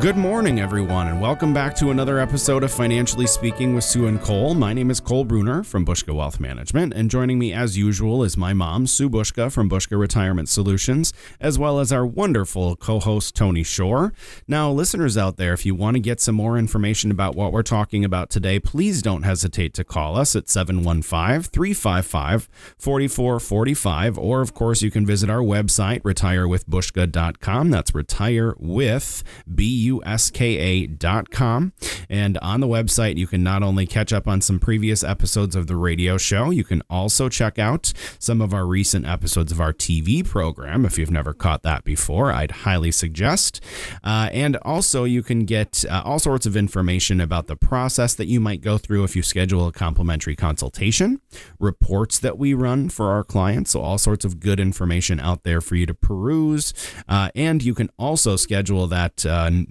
[0.00, 4.20] Good morning, everyone, and welcome back to another episode of Financially Speaking with Sue and
[4.20, 4.54] Cole.
[4.54, 8.36] My name is Cole Bruner from Bushka Wealth Management, and joining me as usual is
[8.36, 13.36] my mom, Sue Bushka from Bushka Retirement Solutions, as well as our wonderful co host,
[13.36, 14.12] Tony Shore.
[14.48, 17.62] Now, listeners out there, if you want to get some more information about what we're
[17.62, 24.52] talking about today, please don't hesitate to call us at 715 355 4445, or of
[24.52, 27.70] course, you can visit our website, retirewithbushka.com.
[27.70, 29.22] That's retire with
[29.54, 31.72] B buska.com.
[32.08, 35.66] And on the website, you can not only catch up on some previous episodes of
[35.66, 39.72] the radio show, you can also check out some of our recent episodes of our
[39.72, 40.84] TV program.
[40.84, 43.60] If you've never caught that before, I'd highly suggest.
[44.04, 48.26] Uh, and also, you can get uh, all sorts of information about the process that
[48.26, 51.20] you might go through if you schedule a complimentary consultation,
[51.58, 53.72] reports that we run for our clients.
[53.72, 56.74] So, all sorts of good information out there for you to peruse.
[57.08, 59.24] Uh, and you can also schedule that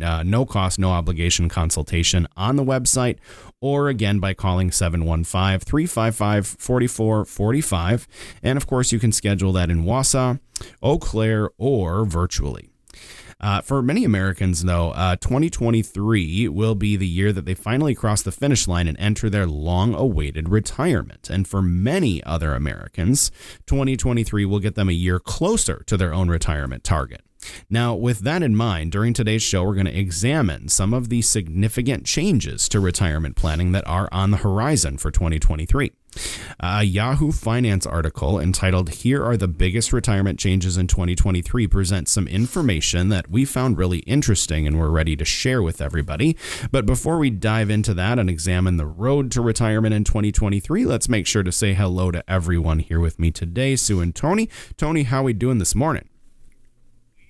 [0.03, 3.17] uh, no cost, no obligation consultation on the website
[3.61, 8.07] or again by calling 715 355 4445.
[8.43, 10.39] And of course, you can schedule that in Wausau,
[10.81, 12.69] Eau Claire, or virtually.
[13.39, 18.21] Uh, for many Americans, though, uh, 2023 will be the year that they finally cross
[18.21, 21.27] the finish line and enter their long awaited retirement.
[21.27, 23.31] And for many other Americans,
[23.65, 27.23] 2023 will get them a year closer to their own retirement target.
[27.69, 31.21] Now, with that in mind, during today's show, we're going to examine some of the
[31.21, 35.91] significant changes to retirement planning that are on the horizon for 2023.
[36.59, 42.27] A Yahoo Finance article entitled Here Are the Biggest Retirement Changes in 2023 presents some
[42.27, 46.35] information that we found really interesting and we're ready to share with everybody.
[46.69, 51.07] But before we dive into that and examine the road to retirement in 2023, let's
[51.07, 54.49] make sure to say hello to everyone here with me today, Sue and Tony.
[54.77, 56.10] Tony, how we doing this morning?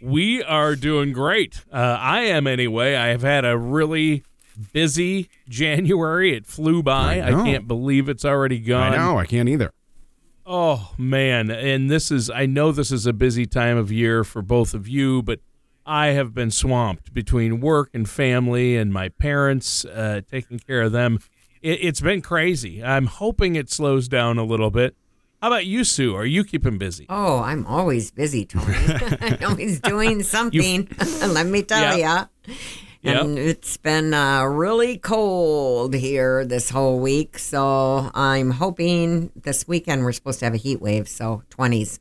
[0.01, 1.63] We are doing great.
[1.72, 2.95] Uh, I am anyway.
[2.95, 4.23] I have had a really
[4.73, 6.35] busy January.
[6.35, 7.19] It flew by.
[7.19, 8.94] I, I, can't believe it's already gone.
[8.94, 9.17] I know.
[9.17, 9.72] I can't either.
[10.45, 14.41] Oh man, and this is I know this is a busy time of year for
[14.41, 15.39] both of you, but
[15.85, 20.91] I have been swamped between work and family and my parents uh, taking care of
[20.91, 21.19] them.
[21.62, 22.83] It, it's been crazy.
[22.83, 24.95] I'm hoping it slows down a little bit.
[25.41, 26.16] How about you, Sue?
[26.16, 27.07] Are you keeping busy?
[27.09, 28.75] Oh, I'm always busy, Tony.
[29.22, 30.88] I'm always doing something.
[31.28, 32.29] Let me tell yep.
[32.46, 32.53] you.
[33.03, 33.47] And yep.
[33.47, 37.40] it's been uh, really cold here this whole week.
[37.40, 41.09] So I'm hoping this weekend we're supposed to have a heat wave.
[41.09, 41.97] So 20s.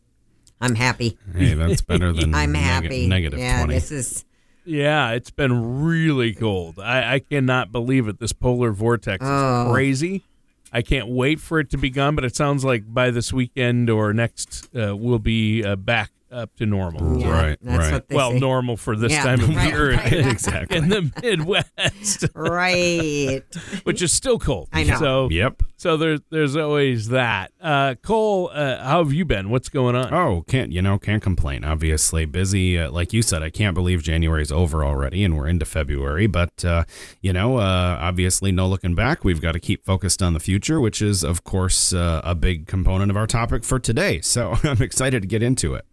[0.61, 1.17] I'm happy.
[1.35, 3.07] Hey, that's better than I'm neg- happy.
[3.07, 3.73] Negative yeah, 20.
[3.73, 4.27] This is.
[4.67, 6.79] Yeah, it's been really cold.
[6.79, 8.21] I, I cannot believe it.
[8.21, 9.69] This polar vortex oh.
[9.69, 10.25] is crazy.
[10.73, 13.91] I can't wait for it to be gone, but it sounds like by this weekend
[13.91, 17.21] or next, uh, we'll be uh, back up to normal.
[17.21, 18.05] Yeah, right, right.
[18.11, 18.39] well, say.
[18.39, 20.77] normal for this yeah, time of right, year right, in, exactly.
[20.77, 22.27] in the Midwest.
[22.35, 23.43] right.
[23.85, 24.69] Which is still cold.
[24.73, 24.99] I know.
[24.99, 25.63] So, yep.
[25.77, 27.53] So there's there's always that.
[27.61, 29.49] Uh, Cole, uh, how have you been?
[29.49, 30.13] What's going on?
[30.13, 30.99] Oh, can't you know?
[30.99, 31.65] Can't complain.
[31.65, 32.79] Obviously busy.
[32.79, 36.27] Uh, like you said, I can't believe January's over already, and we're into February.
[36.27, 36.85] But uh,
[37.23, 39.25] you know, uh, obviously, no looking back.
[39.25, 42.67] We've got to keep focused on the future, which is, of course, uh, a big
[42.67, 44.21] component of our topic for today.
[44.21, 45.87] So I'm excited to get into it.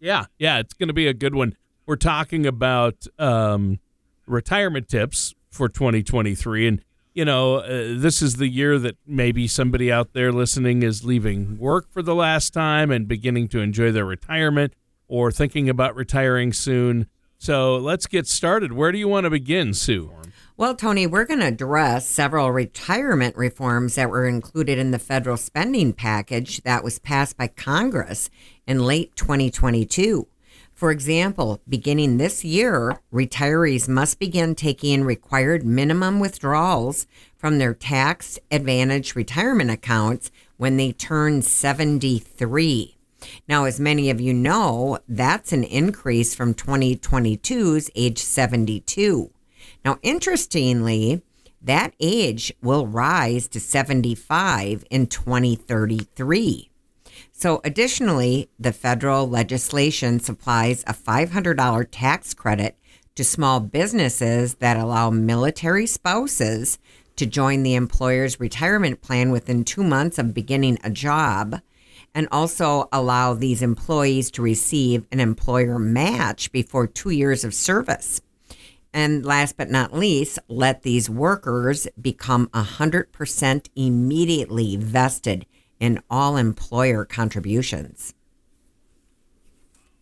[0.00, 1.56] Yeah, yeah, it's going to be a good one.
[1.86, 3.80] We're talking about um,
[4.26, 6.84] retirement tips for 2023, and
[7.14, 7.66] you know, uh,
[7.96, 12.14] this is the year that maybe somebody out there listening is leaving work for the
[12.14, 14.72] last time and beginning to enjoy their retirement
[15.08, 17.08] or thinking about retiring soon.
[17.38, 18.72] So let's get started.
[18.72, 20.12] Where do you want to begin, Sue?
[20.56, 25.36] Well, Tony, we're going to address several retirement reforms that were included in the federal
[25.36, 28.28] spending package that was passed by Congress
[28.68, 30.28] in late 2022.
[30.74, 38.38] For example, beginning this year, retirees must begin taking required minimum withdrawals from their tax
[38.52, 42.96] advantage retirement accounts when they turn 73.
[43.48, 49.32] Now, as many of you know, that's an increase from 2022's age 72.
[49.84, 51.22] Now, interestingly,
[51.60, 56.67] that age will rise to 75 in 2033.
[57.40, 62.76] So, additionally, the federal legislation supplies a $500 tax credit
[63.14, 66.80] to small businesses that allow military spouses
[67.14, 71.60] to join the employer's retirement plan within two months of beginning a job,
[72.12, 78.20] and also allow these employees to receive an employer match before two years of service.
[78.92, 85.46] And last but not least, let these workers become 100% immediately vested
[85.80, 88.14] in all employer contributions.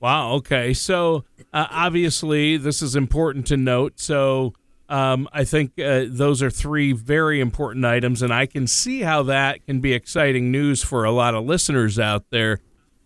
[0.01, 0.33] Wow.
[0.35, 0.75] Okay.
[0.75, 3.95] So uh, obviously, this is important to note.
[3.97, 4.53] So
[4.89, 9.23] um, I think uh, those are three very important items, and I can see how
[9.25, 12.59] that can be exciting news for a lot of listeners out there.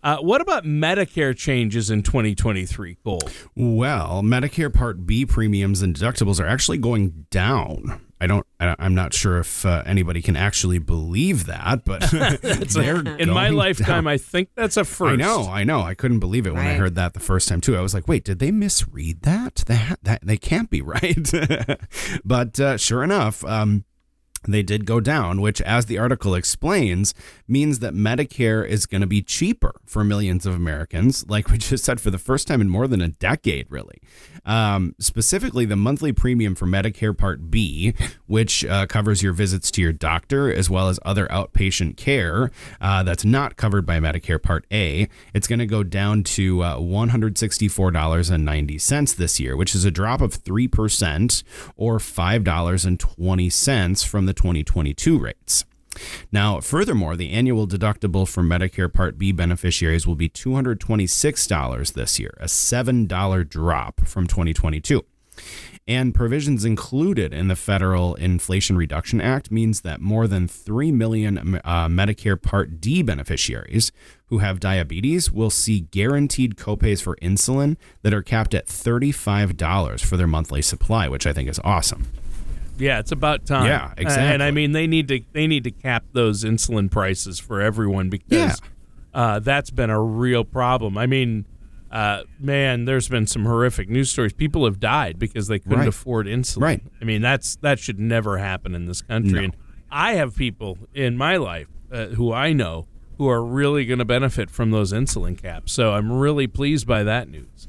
[0.02, 3.20] Uh, what about Medicare changes in 2023, Cole?
[3.54, 8.00] Well, Medicare Part B premiums and deductibles are actually going down.
[8.20, 8.46] I don't.
[8.60, 12.02] I'm not sure if uh, anybody can actually believe that, but
[12.74, 14.04] they're in my lifetime.
[14.04, 14.06] Down.
[14.08, 15.12] I think that's a first.
[15.12, 15.48] I know.
[15.50, 15.80] I know.
[15.80, 16.72] I couldn't believe it when right.
[16.72, 17.76] I heard that the first time too.
[17.76, 19.64] I was like, wait, did they misread that?
[19.66, 21.32] That that they can't be right.
[22.24, 23.84] but uh, sure enough, um,
[24.48, 27.14] they did go down, which, as the article explains,
[27.46, 31.84] means that Medicare is going to be cheaper for millions of Americans, like we just
[31.84, 34.00] said, for the first time in more than a decade, really.
[34.46, 37.94] Um, specifically, the monthly premium for Medicare Part B,
[38.30, 43.02] which uh, covers your visits to your doctor as well as other outpatient care uh,
[43.02, 49.16] that's not covered by Medicare Part A, it's going to go down to uh, $164.90
[49.16, 51.42] this year, which is a drop of 3%
[51.76, 55.64] or $5.20 from the 2022 rates.
[56.30, 62.34] Now, furthermore, the annual deductible for Medicare Part B beneficiaries will be $226 this year,
[62.38, 65.04] a $7 drop from 2022.
[65.88, 71.60] And provisions included in the federal Inflation Reduction Act means that more than 3 million
[71.64, 73.90] uh, Medicare Part D beneficiaries
[74.26, 80.16] who have diabetes will see guaranteed copays for insulin that are capped at $35 for
[80.16, 82.06] their monthly supply, which I think is awesome.
[82.78, 83.66] Yeah, it's about time.
[83.66, 84.28] Yeah, exactly.
[84.28, 87.60] Uh, and I mean, they need to they need to cap those insulin prices for
[87.60, 88.54] everyone because yeah.
[89.12, 90.96] uh, that's been a real problem.
[90.96, 91.44] I mean,
[91.90, 94.32] uh, man, there's been some horrific news stories.
[94.32, 95.88] People have died because they couldn't right.
[95.88, 96.62] afford insulin.
[96.62, 96.82] Right.
[97.00, 99.32] I mean, that's that should never happen in this country.
[99.32, 99.44] No.
[99.44, 99.56] And
[99.90, 102.86] I have people in my life uh, who I know
[103.18, 105.72] who are really going to benefit from those insulin caps.
[105.72, 107.68] So I'm really pleased by that news.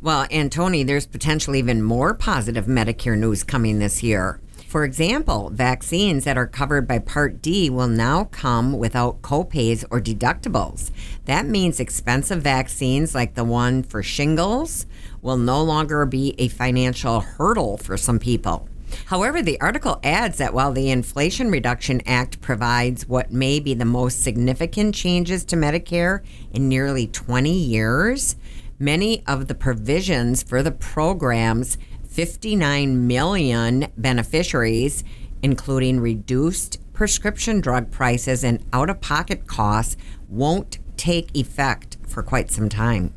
[0.00, 4.40] Well, and Tony, there's potentially even more positive Medicare news coming this year.
[4.70, 10.00] For example, vaccines that are covered by Part D will now come without copays or
[10.00, 10.92] deductibles.
[11.24, 14.86] That means expensive vaccines like the one for shingles
[15.22, 18.68] will no longer be a financial hurdle for some people.
[19.06, 23.84] However, the article adds that while the Inflation Reduction Act provides what may be the
[23.84, 26.20] most significant changes to Medicare
[26.52, 28.36] in nearly 20 years,
[28.82, 31.76] Many of the provisions for the program's
[32.10, 35.04] 59 million beneficiaries,
[35.42, 39.96] including reduced prescription drug prices and out of pocket costs,
[40.28, 43.14] won't take effect for quite some time.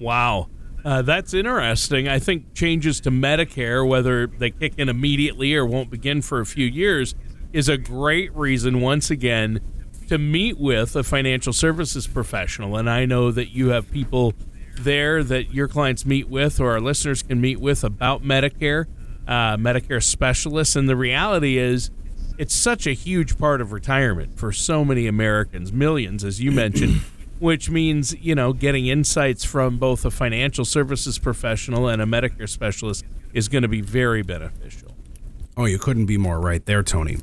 [0.00, 0.48] Wow.
[0.84, 2.08] Uh, that's interesting.
[2.08, 6.46] I think changes to Medicare, whether they kick in immediately or won't begin for a
[6.46, 7.14] few years,
[7.52, 9.60] is a great reason, once again,
[10.08, 12.76] to meet with a financial services professional.
[12.76, 14.34] And I know that you have people
[14.84, 18.86] there that your clients meet with or our listeners can meet with about Medicare,
[19.26, 20.76] uh, Medicare specialists.
[20.76, 21.90] And the reality is,
[22.38, 27.00] it's such a huge part of retirement for so many Americans, millions, as you mentioned,
[27.38, 32.48] which means, you know, getting insights from both a financial services professional and a Medicare
[32.48, 34.96] specialist is going to be very beneficial.
[35.56, 37.18] Oh, you couldn't be more right there, Tony.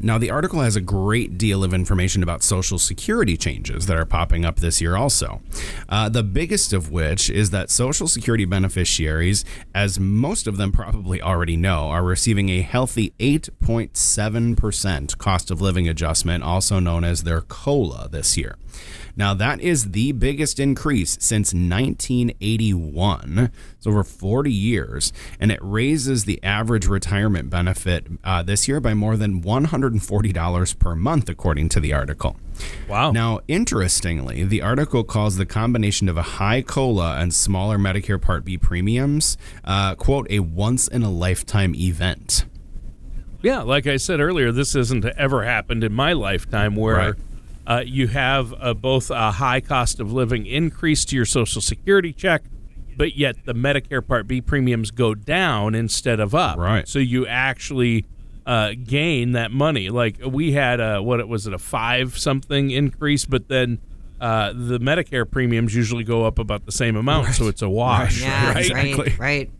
[0.00, 4.04] Now, the article has a great deal of information about Social Security changes that are
[4.04, 5.40] popping up this year, also.
[5.88, 11.20] Uh, the biggest of which is that Social Security beneficiaries, as most of them probably
[11.20, 17.40] already know, are receiving a healthy 8.7% cost of living adjustment, also known as their
[17.40, 18.56] COLA, this year.
[19.18, 23.50] Now, that is the biggest increase since 1981.
[23.76, 28.94] It's over 40 years, and it raises the average retirement benefit uh, this year by
[28.94, 32.36] more than $140 per month, according to the article.
[32.88, 33.10] Wow.
[33.10, 38.44] Now, interestingly, the article calls the combination of a high COLA and smaller Medicare Part
[38.44, 42.44] B premiums, uh, quote, a once in a lifetime event.
[43.42, 46.94] Yeah, like I said earlier, this hasn't ever happened in my lifetime where.
[46.94, 47.14] Right
[47.68, 52.12] uh, you have uh, both a high cost of living increase to your Social Security
[52.12, 52.42] check,
[52.96, 56.58] but yet the Medicare Part B premiums go down instead of up.
[56.58, 56.88] Right.
[56.88, 58.06] So you actually
[58.46, 59.90] uh, gain that money.
[59.90, 63.78] Like we had a what it was it a five something increase, but then
[64.20, 68.20] uh, the Medicare premiums usually go up about the same amount, so it's a wash,
[68.22, 68.54] Yeah, right?
[68.70, 69.14] right, Exactly.
[69.18, 69.50] right.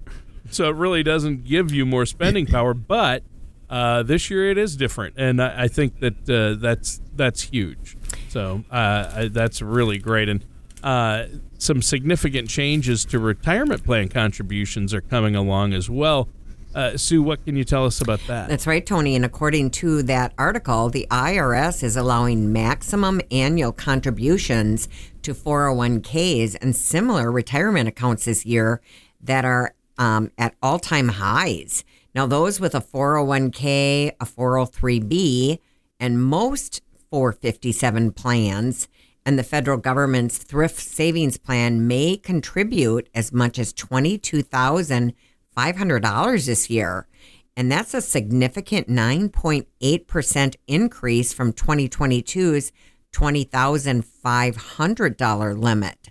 [0.51, 3.23] So it really doesn't give you more spending power, but
[3.71, 7.98] uh, this year it is different, and I, I think that uh, that's that's huge.
[8.29, 10.45] So uh, that's really great, and
[10.83, 11.25] uh,
[11.59, 16.29] some significant changes to retirement plan contributions are coming along as well.
[16.75, 18.49] Uh, Sue, what can you tell us about that?
[18.49, 19.17] That's right, Tony.
[19.17, 24.89] And according to that article, the IRS is allowing maximum annual contributions
[25.23, 28.81] to 401ks and similar retirement accounts this year
[29.21, 31.85] that are um, at all time highs.
[32.15, 35.59] Now, those with a 401k, a 403b,
[35.99, 38.89] and most 457 plans
[39.29, 47.07] and the federal government's thrift savings plan may contribute as much as $22,500 this year.
[47.55, 52.73] And that's a significant 9.8% increase from 2022's
[53.13, 56.09] $20,500 limit.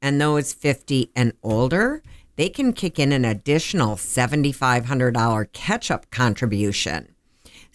[0.00, 2.00] And those 50 and older,
[2.36, 7.15] they can kick in an additional $7,500 catch up contribution.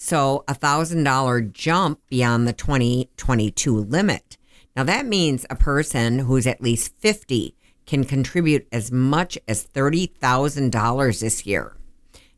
[0.04, 4.36] So a $1,000 jump beyond the 2022 limit.
[4.76, 7.56] Now that means a person who's at least 50
[7.86, 11.78] can contribute as much as $30,000 this year.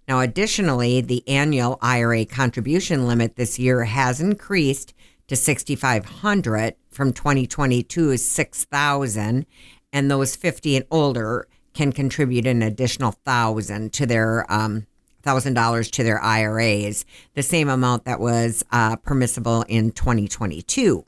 [0.09, 4.93] Now, additionally, the annual IRA contribution limit this year has increased
[5.27, 9.45] to 6,500 from 2022's 6,000,
[9.93, 14.85] and those 50 and older can contribute an additional thousand to their um,
[15.23, 21.05] thousand dollars to their IRAs, the same amount that was uh, permissible in 2022.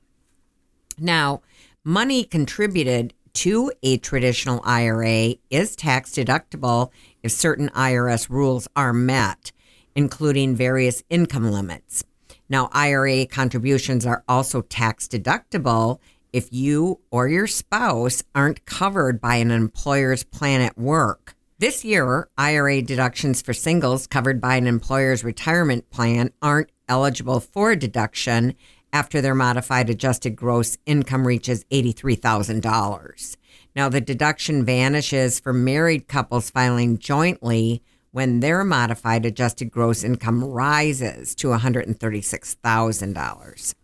[0.98, 1.42] Now,
[1.84, 6.90] money contributed to a traditional IRA is tax deductible
[7.22, 9.52] if certain IRS rules are met,
[9.94, 12.06] including various income limits.
[12.48, 16.00] Now, IRA contributions are also tax deductible
[16.32, 21.35] if you or your spouse aren't covered by an employer's plan at work.
[21.58, 27.72] This year, IRA deductions for singles covered by an employer's retirement plan aren't eligible for
[27.72, 28.56] a deduction
[28.92, 33.38] after their modified adjusted gross income reaches $83,000.
[33.74, 37.82] Now, the deduction vanishes for married couples filing jointly
[38.12, 43.76] when their modified adjusted gross income rises to $136,000.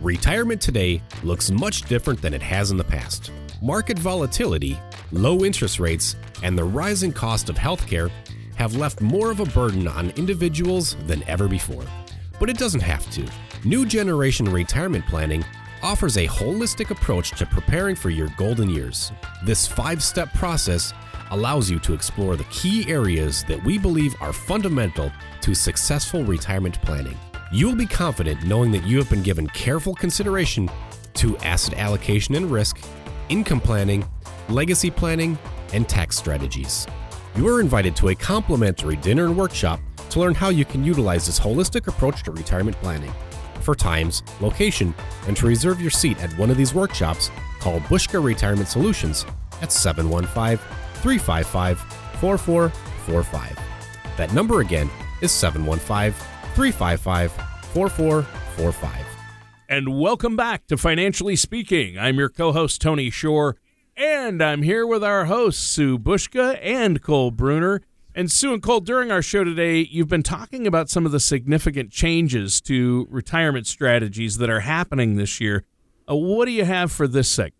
[0.00, 3.30] Retirement today looks much different than it has in the past.
[3.62, 4.76] Market volatility,
[5.12, 8.10] low interest rates, and the rising cost of healthcare
[8.56, 11.84] have left more of a burden on individuals than ever before.
[12.40, 13.24] But it doesn't have to.
[13.64, 15.44] New Generation Retirement Planning
[15.80, 19.12] offers a holistic approach to preparing for your golden years.
[19.44, 20.92] This five step process
[21.30, 26.80] allows you to explore the key areas that we believe are fundamental to successful retirement
[26.82, 27.16] planning.
[27.52, 30.70] You will be confident knowing that you have been given careful consideration
[31.14, 32.78] to asset allocation and risk,
[33.28, 34.06] income planning,
[34.48, 35.38] legacy planning,
[35.72, 36.86] and tax strategies.
[37.36, 39.80] You are invited to a complimentary dinner and workshop
[40.10, 43.12] to learn how you can utilize this holistic approach to retirement planning.
[43.60, 44.94] For times, location,
[45.26, 47.30] and to reserve your seat at one of these workshops,
[47.60, 49.26] call Bushka Retirement Solutions
[49.60, 50.58] at 715
[51.02, 51.78] 355
[52.20, 53.58] 4445.
[54.16, 54.90] That number again
[55.22, 56.12] is 715
[56.54, 57.32] 355
[57.72, 59.06] 4445.
[59.68, 61.98] And welcome back to Financially Speaking.
[61.98, 63.56] I'm your co host, Tony Shore,
[63.96, 67.82] and I'm here with our hosts, Sue Bushka and Cole Bruner.
[68.14, 71.20] And Sue and Cole, during our show today, you've been talking about some of the
[71.20, 75.64] significant changes to retirement strategies that are happening this year.
[76.10, 77.57] Uh, what do you have for this segment?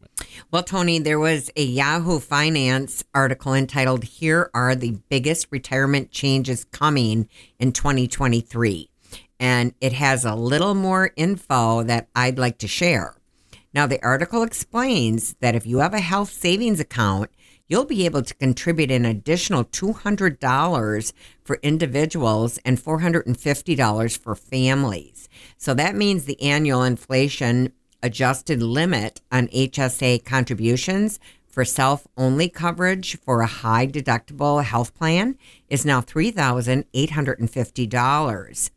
[0.50, 6.64] Well, Tony, there was a Yahoo Finance article entitled Here Are the Biggest Retirement Changes
[6.64, 8.88] Coming in 2023.
[9.38, 13.14] And it has a little more info that I'd like to share.
[13.74, 17.30] Now, the article explains that if you have a health savings account,
[17.68, 25.28] you'll be able to contribute an additional $200 for individuals and $450 for families.
[25.58, 33.18] So that means the annual inflation adjusted limit on HSA contributions for self only coverage
[33.18, 35.36] for a high deductible health plan
[35.68, 38.70] is now $3,850.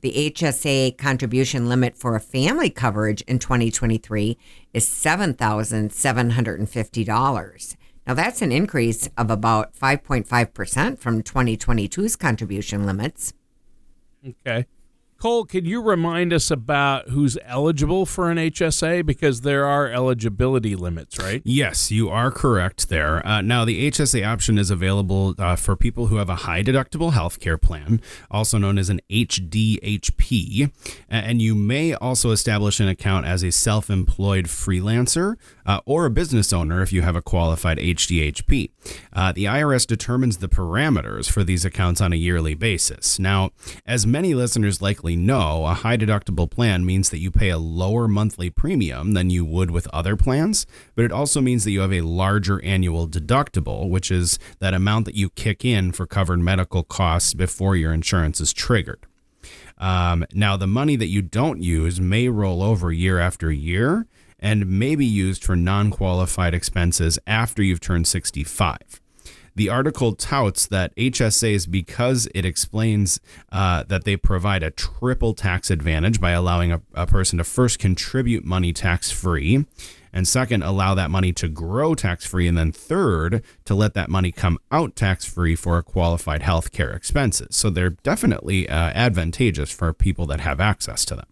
[0.00, 4.38] The HSA contribution limit for a family coverage in 2023
[4.72, 7.76] is $7,750.
[8.06, 13.34] Now, that's an increase of about 5.5% from 2022's contribution limits.
[14.26, 14.64] Okay.
[15.20, 19.04] Cole, can you remind us about who's eligible for an HSA?
[19.04, 21.42] Because there are eligibility limits, right?
[21.44, 23.26] Yes, you are correct there.
[23.26, 27.14] Uh, now, the HSA option is available uh, for people who have a high deductible
[27.14, 30.70] health care plan, also known as an HDHP.
[31.08, 35.34] And you may also establish an account as a self employed freelancer
[35.68, 38.70] uh, or a business owner if you have a qualified HDHP.
[39.12, 43.18] Uh, the IRS determines the parameters for these accounts on a yearly basis.
[43.18, 43.50] Now,
[43.84, 48.08] as many listeners likely know, a high deductible plan means that you pay a lower
[48.08, 51.92] monthly premium than you would with other plans, but it also means that you have
[51.92, 56.82] a larger annual deductible, which is that amount that you kick in for covered medical
[56.82, 59.04] costs before your insurance is triggered.
[59.76, 64.06] Um, now, the money that you don't use may roll over year after year
[64.38, 69.00] and may be used for non qualified expenses after you've turned 65.
[69.58, 73.18] The article touts that HSAs, because it explains
[73.50, 77.80] uh, that they provide a triple tax advantage by allowing a, a person to first
[77.80, 79.66] contribute money tax free,
[80.12, 84.08] and second, allow that money to grow tax free, and then third, to let that
[84.08, 87.56] money come out tax free for qualified health care expenses.
[87.56, 91.26] So they're definitely uh, advantageous for people that have access to them.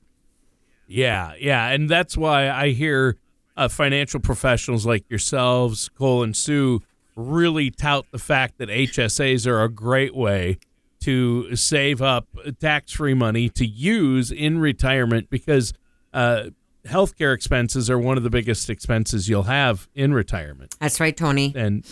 [0.86, 1.68] Yeah, yeah.
[1.68, 3.16] And that's why I hear
[3.56, 6.82] uh, financial professionals like yourselves, Cole and Sue,
[7.14, 10.58] really tout the fact that HSAs are a great way
[11.00, 12.26] to save up
[12.60, 15.72] tax free money to use in retirement because
[16.12, 16.50] uh,
[16.86, 20.74] healthcare expenses are one of the biggest expenses you'll have in retirement.
[20.80, 21.52] That's right, Tony.
[21.54, 21.86] And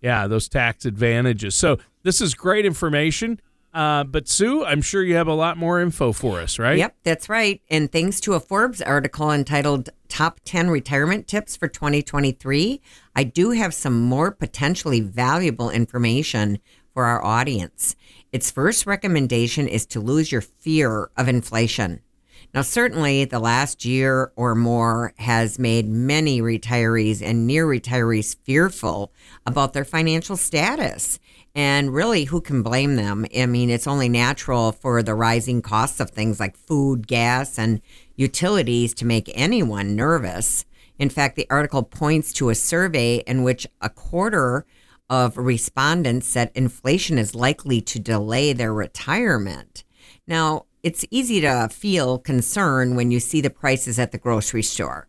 [0.00, 1.54] yeah, those tax advantages.
[1.54, 3.40] So this is great information.
[3.72, 6.76] Uh, but Sue, I'm sure you have a lot more info for us, right?
[6.76, 7.62] Yep, that's right.
[7.70, 12.82] And thanks to a Forbes article entitled Top 10 Retirement Tips for 2023,
[13.16, 16.58] I do have some more potentially valuable information
[16.92, 17.96] for our audience.
[18.30, 22.00] Its first recommendation is to lose your fear of inflation.
[22.54, 29.10] Now, certainly the last year or more has made many retirees and near retirees fearful
[29.46, 31.18] about their financial status.
[31.54, 33.26] And really, who can blame them?
[33.36, 37.82] I mean, it's only natural for the rising costs of things like food, gas, and
[38.16, 40.64] utilities to make anyone nervous.
[40.98, 44.64] In fact, the article points to a survey in which a quarter
[45.10, 49.84] of respondents said inflation is likely to delay their retirement.
[50.26, 55.06] Now, it's easy to feel concern when you see the prices at the grocery store.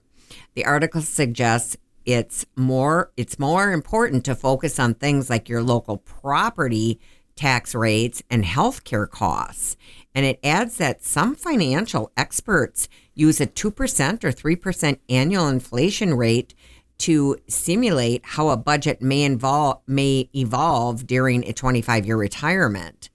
[0.55, 5.97] The article suggests it's more it's more important to focus on things like your local
[5.97, 6.99] property
[7.35, 9.75] tax rates and healthcare costs.
[10.13, 16.53] And it adds that some financial experts use a 2% or 3% annual inflation rate
[16.99, 23.09] to simulate how a budget may involve may evolve during a 25-year retirement.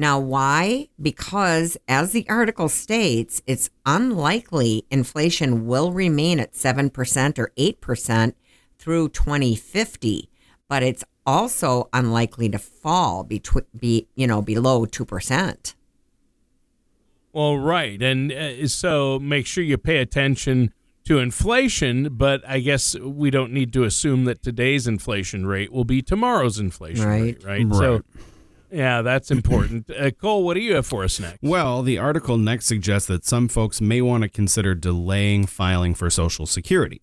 [0.00, 0.90] Now, why?
[1.02, 8.34] Because, as the article states, it's unlikely inflation will remain at 7% or 8%
[8.78, 10.30] through 2050,
[10.68, 15.74] but it's also unlikely to fall between, be, you know, below 2%.
[17.32, 18.00] Well, right.
[18.00, 20.72] And uh, so make sure you pay attention
[21.06, 25.84] to inflation, but I guess we don't need to assume that today's inflation rate will
[25.84, 27.22] be tomorrow's inflation right.
[27.22, 27.66] rate, right?
[27.66, 27.74] right.
[27.74, 28.02] So
[28.70, 29.86] yeah, that's important.
[29.98, 31.38] Uh, Cole, what do you have for us next?
[31.42, 36.08] Well, the article next suggests that some folks may want to consider delaying filing for
[36.08, 37.00] Social Security.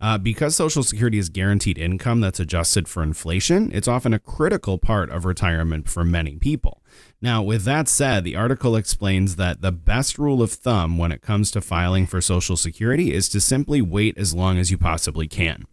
[0.00, 4.78] Uh, because Social Security is guaranteed income that's adjusted for inflation, it's often a critical
[4.78, 6.82] part of retirement for many people.
[7.20, 11.20] Now, with that said, the article explains that the best rule of thumb when it
[11.20, 15.26] comes to filing for Social Security is to simply wait as long as you possibly
[15.26, 15.64] can.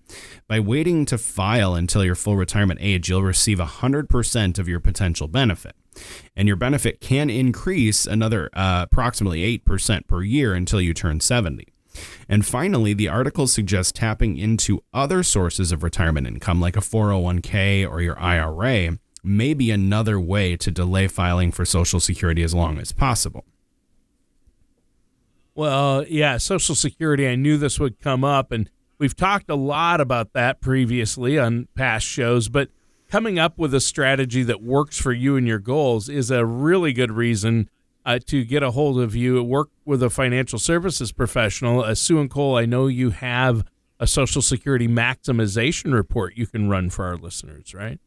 [0.48, 5.28] By waiting to file until your full retirement age, you'll receive 100% of your potential
[5.28, 5.76] benefit.
[6.36, 11.68] And your benefit can increase another uh, approximately 8% per year until you turn 70.
[12.28, 17.90] And finally, the article suggests tapping into other sources of retirement income like a 401k
[17.90, 22.78] or your IRA may be another way to delay filing for Social Security as long
[22.80, 23.46] as possible.
[25.56, 28.52] Well, yeah, Social Security, I knew this would come up.
[28.52, 32.70] And we've talked a lot about that previously on past shows, but
[33.10, 36.92] coming up with a strategy that works for you and your goals is a really
[36.92, 37.70] good reason
[38.06, 39.42] uh, to get a hold of you.
[39.42, 41.84] Work with a financial services professional.
[41.84, 43.66] Uh, Sue and Cole, I know you have
[44.00, 48.00] a Social Security maximization report you can run for our listeners, right?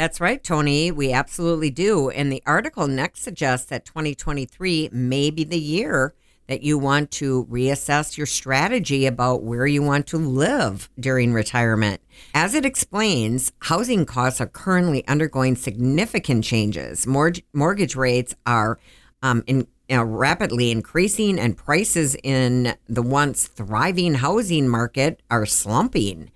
[0.00, 0.90] That's right, Tony.
[0.90, 2.08] We absolutely do.
[2.08, 6.14] And the article next suggests that 2023 may be the year
[6.46, 12.00] that you want to reassess your strategy about where you want to live during retirement.
[12.32, 17.06] As it explains, housing costs are currently undergoing significant changes.
[17.06, 18.78] mortgage rates are
[19.22, 26.30] um, in, rapidly increasing, and prices in the once thriving housing market are slumping.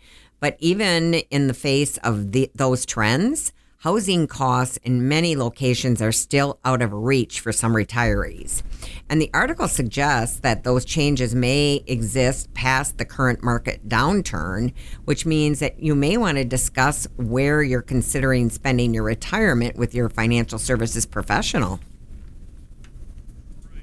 [0.44, 3.53] But even in the face of the, those trends,
[3.84, 8.62] housing costs in many locations are still out of reach for some retirees.
[9.10, 14.72] And the article suggests that those changes may exist past the current market downturn,
[15.04, 19.94] which means that you may want to discuss where you're considering spending your retirement with
[19.94, 21.78] your financial services professional.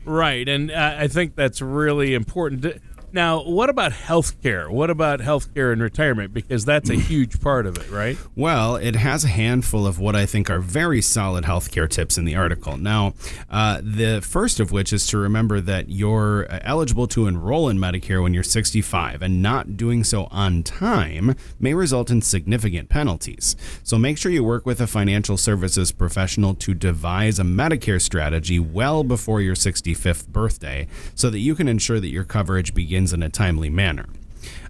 [0.04, 0.50] Right.
[0.50, 2.82] And uh, I think that's really important.
[3.14, 4.72] Now, what about health care?
[4.72, 6.34] What about health care and retirement?
[6.34, 8.18] Because that's a huge part of it, right?
[8.36, 12.18] Well, it has a handful of what I think are very solid health care tips
[12.18, 12.78] in the article.
[12.78, 13.14] Now,
[13.50, 18.24] uh, the first of which is to remember that you're eligible to enroll in Medicare
[18.24, 23.58] when you're 65, and not doing so on time may result in significant penalties.
[23.84, 28.58] So make sure you work with a financial services professional to devise a Medicare strategy
[28.58, 33.14] well before your 65th birthday so that you can ensure that your coverage begins begins
[33.14, 34.06] in a timely manner.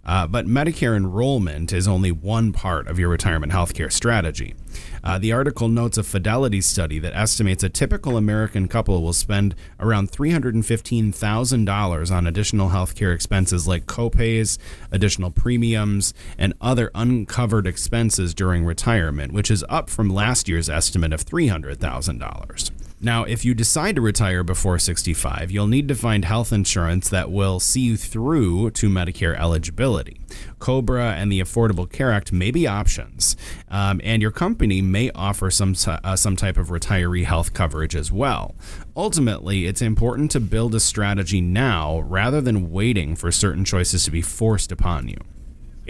[0.03, 4.55] Uh, but Medicare enrollment is only one part of your retirement healthcare strategy.
[5.03, 9.53] Uh, the article notes a Fidelity study that estimates a typical American couple will spend
[9.79, 14.57] around $315,000 on additional healthcare expenses like copays,
[14.91, 21.13] additional premiums, and other uncovered expenses during retirement, which is up from last year's estimate
[21.13, 22.71] of $300,000.
[23.03, 27.31] Now, if you decide to retire before 65, you'll need to find health insurance that
[27.31, 30.21] will see you through to Medicare eligibility.
[30.59, 33.35] COBRA and the Affordable Care Act may be options,
[33.69, 38.11] um, and your company may offer some uh, some type of retiree health coverage as
[38.11, 38.53] well.
[38.95, 44.11] Ultimately, it's important to build a strategy now rather than waiting for certain choices to
[44.11, 45.17] be forced upon you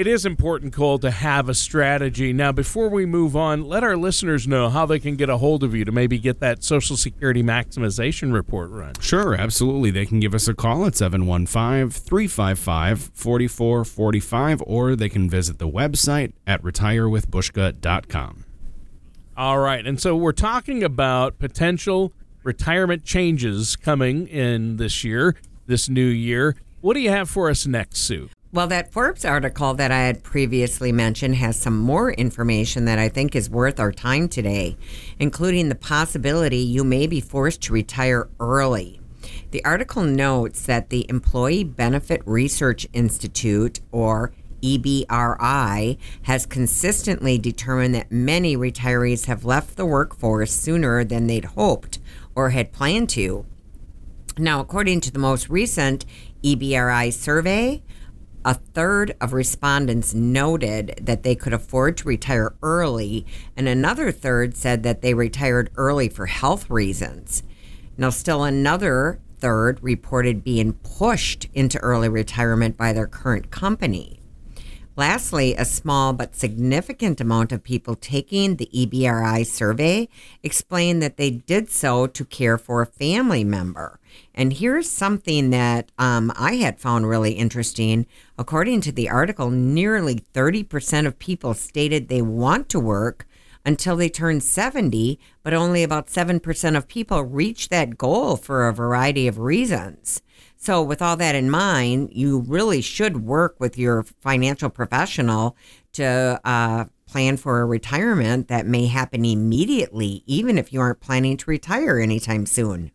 [0.01, 2.33] it is important, Cole, to have a strategy.
[2.33, 5.63] Now, before we move on, let our listeners know how they can get a hold
[5.63, 8.95] of you to maybe get that Social Security maximization report run.
[8.99, 9.91] Sure, absolutely.
[9.91, 15.69] They can give us a call at 715 355 4445, or they can visit the
[15.69, 18.45] website at retirewithbushka.com.
[19.37, 19.85] All right.
[19.85, 22.11] And so we're talking about potential
[22.43, 25.35] retirement changes coming in this year,
[25.67, 26.55] this new year.
[26.79, 28.29] What do you have for us next, Sue?
[28.53, 33.07] Well, that Forbes article that I had previously mentioned has some more information that I
[33.07, 34.75] think is worth our time today,
[35.19, 38.99] including the possibility you may be forced to retire early.
[39.51, 48.11] The article notes that the Employee Benefit Research Institute, or EBRI, has consistently determined that
[48.11, 51.99] many retirees have left the workforce sooner than they'd hoped
[52.35, 53.45] or had planned to.
[54.37, 56.05] Now, according to the most recent
[56.43, 57.81] EBRI survey,
[58.43, 63.25] a third of respondents noted that they could afford to retire early,
[63.55, 67.43] and another third said that they retired early for health reasons.
[67.97, 74.21] Now, still another third reported being pushed into early retirement by their current company.
[74.97, 80.09] Lastly, a small but significant amount of people taking the EBRI survey
[80.43, 84.00] explained that they did so to care for a family member.
[84.33, 88.05] And here's something that um, I had found really interesting.
[88.37, 93.27] According to the article, nearly 30% of people stated they want to work
[93.65, 98.73] until they turn 70, but only about 7% of people reach that goal for a
[98.73, 100.21] variety of reasons.
[100.57, 105.57] So, with all that in mind, you really should work with your financial professional
[105.93, 111.35] to uh, plan for a retirement that may happen immediately, even if you aren't planning
[111.37, 112.91] to retire anytime soon.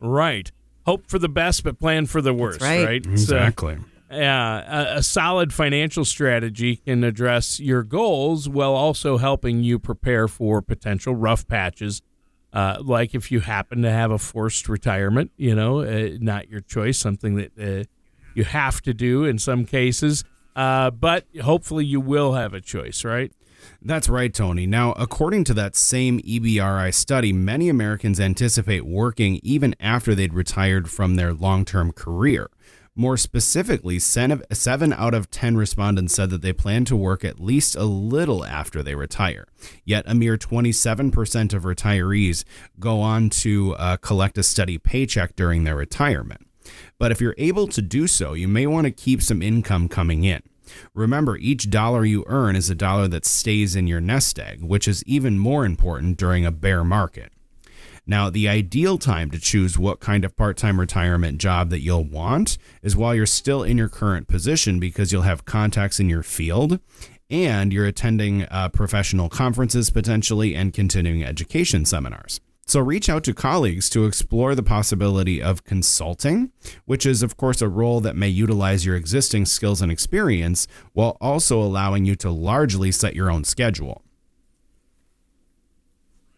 [0.00, 0.50] Right.
[0.84, 2.60] Hope for the best, but plan for the worst.
[2.60, 2.86] That's right.
[2.86, 3.06] right.
[3.06, 3.76] Exactly.
[3.76, 9.80] So, yeah, a, a, solid financial strategy can address your goals while also helping you
[9.80, 12.02] prepare for potential rough patches.
[12.52, 16.60] Uh, like if you happen to have a forced retirement, you know, uh, not your
[16.60, 17.84] choice, something that uh,
[18.34, 20.24] you have to do in some cases.
[20.54, 23.32] Uh, but hopefully you will have a choice, right?
[23.82, 24.66] That's right, Tony.
[24.66, 30.90] Now, according to that same EBRI study, many Americans anticipate working even after they'd retired
[30.90, 32.50] from their long term career.
[32.98, 37.76] More specifically, seven out of 10 respondents said that they plan to work at least
[37.76, 39.46] a little after they retire.
[39.84, 42.44] Yet a mere 27% of retirees
[42.80, 46.46] go on to uh, collect a steady paycheck during their retirement.
[46.98, 50.24] But if you're able to do so, you may want to keep some income coming
[50.24, 50.42] in.
[50.94, 54.88] Remember, each dollar you earn is a dollar that stays in your nest egg, which
[54.88, 57.32] is even more important during a bear market.
[58.06, 62.04] Now, the ideal time to choose what kind of part time retirement job that you'll
[62.04, 66.22] want is while you're still in your current position because you'll have contacts in your
[66.22, 66.78] field
[67.28, 72.40] and you're attending uh, professional conferences potentially and continuing education seminars.
[72.68, 76.50] So reach out to colleagues to explore the possibility of consulting,
[76.84, 81.16] which is, of course, a role that may utilize your existing skills and experience while
[81.20, 84.02] also allowing you to largely set your own schedule.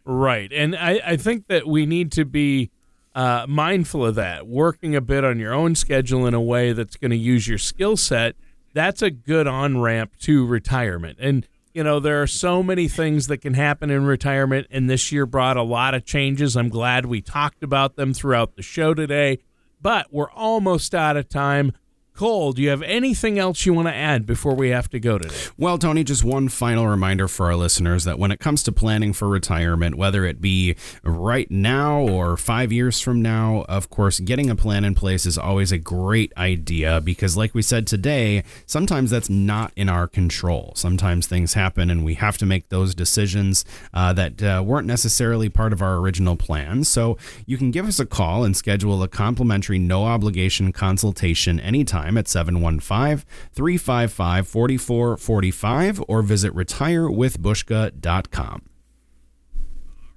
[0.05, 0.53] Right.
[0.53, 2.71] And I, I think that we need to be
[3.15, 6.97] uh, mindful of that, working a bit on your own schedule in a way that's
[6.97, 8.37] going to use your skill set.
[8.75, 11.19] That's a good on ramp to retirement.
[11.21, 15.13] And you know, there are so many things that can happen in retirement, and this
[15.13, 16.57] year brought a lot of changes.
[16.57, 19.39] I'm glad we talked about them throughout the show today,
[19.81, 21.73] but we're almost out of time.
[22.19, 25.19] Cole, do you have anything else you want to add before we have to go
[25.19, 25.37] today?
[25.57, 29.13] Well, Tony, just one final reminder for our listeners that when it comes to planning
[29.13, 34.51] for retirement, whether it be right now or five years from now, of course, getting
[34.51, 39.13] a plan in place is always a great idea because, like we said today, sometimes
[39.13, 40.73] that's not in our control.
[40.75, 45.49] Sometimes things happen and we have to make those decisions uh, that uh, weren't necessarily
[45.49, 46.83] part of our original plan.
[46.83, 52.08] So you can give us a call and schedule a complimentary, no obligation consultation anytime
[52.09, 58.63] time at 715 355 4445 or visit retirewithbushka.com.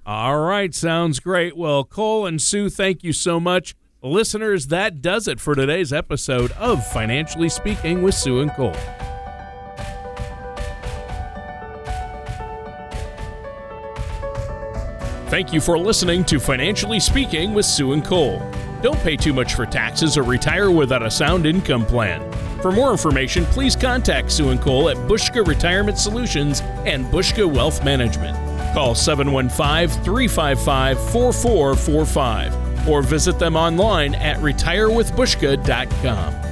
[0.04, 1.56] All right, sounds great.
[1.56, 3.76] Well, Cole and Sue, thank you so much.
[4.02, 8.74] Listeners, that does it for today's episode of Financially Speaking with Sue and Cole.
[15.28, 18.42] Thank you for listening to Financially Speaking with Sue and Cole.
[18.82, 22.30] Don't pay too much for taxes or retire without a sound income plan.
[22.60, 27.82] For more information, please contact Sue and Cole at Bushka Retirement Solutions and Bushka Wealth
[27.84, 28.36] Management.
[28.74, 36.51] Call 715 355 4445 or visit them online at retirewithbushka.com.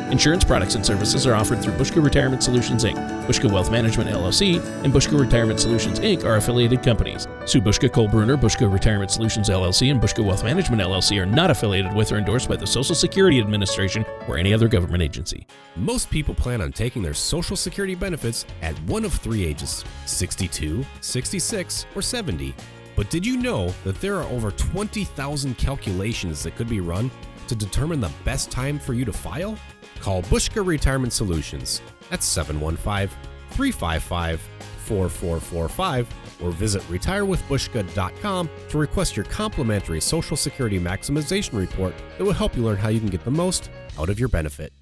[0.11, 2.97] Insurance products and services are offered through Bushka Retirement Solutions, Inc.,
[3.27, 6.25] Bushka Wealth Management, LLC, and Bushka Retirement Solutions, Inc.
[6.25, 7.29] are affiliated companies.
[7.45, 11.49] Sue Bushka, Cole Bruner, Bushka Retirement Solutions LLC, and Bushka Wealth Management LLC are not
[11.49, 15.47] affiliated with or endorsed by the Social Security Administration or any other government agency.
[15.77, 20.85] Most people plan on taking their Social Security benefits at one of three ages 62,
[20.99, 22.53] 66, or 70.
[22.97, 27.09] But did you know that there are over 20,000 calculations that could be run
[27.47, 29.57] to determine the best time for you to file?
[30.01, 33.17] Call Bushka Retirement Solutions at 715
[33.51, 34.41] 355
[34.85, 36.07] 4445
[36.41, 42.63] or visit retirewithbushka.com to request your complimentary Social Security Maximization Report that will help you
[42.63, 44.73] learn how you can get the most out of your benefit.